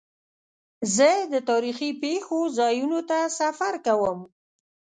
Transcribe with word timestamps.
زه 0.95 1.09
د 1.33 1.35
تاریخي 1.49 1.89
پېښو 2.03 2.39
ځایونو 2.57 2.99
ته 3.09 3.19
سفر 3.39 3.73
کوم. 3.85 4.19